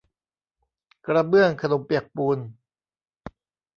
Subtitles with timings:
[1.07, 2.37] กระเบื้องขนมเปียกปูน